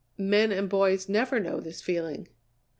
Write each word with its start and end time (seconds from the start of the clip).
Men 0.17 0.51
and 0.51 0.67
boys 0.67 1.07
never 1.07 1.39
know 1.39 1.59
this 1.59 1.79
feeling." 1.79 2.27